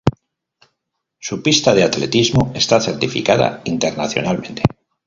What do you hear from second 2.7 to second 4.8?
certificada internacionalmente.